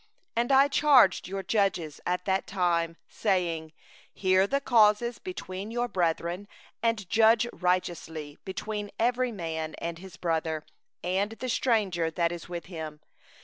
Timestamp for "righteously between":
7.53-8.89